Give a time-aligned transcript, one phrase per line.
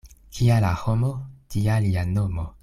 [0.37, 1.11] Kia la homo,
[1.55, 2.51] tia lia nomo.